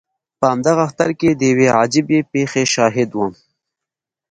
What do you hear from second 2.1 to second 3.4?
پېښې شاهد وم.